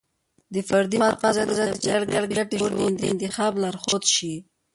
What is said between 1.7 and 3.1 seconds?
چاپیریال ګټې شعور د